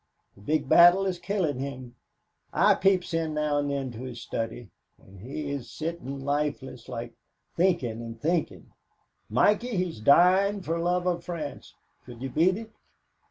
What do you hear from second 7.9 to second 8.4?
and